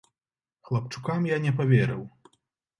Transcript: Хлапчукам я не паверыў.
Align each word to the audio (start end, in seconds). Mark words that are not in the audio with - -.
Хлапчукам 0.69 1.29
я 1.35 1.39
не 1.45 1.55
паверыў. 1.63 2.03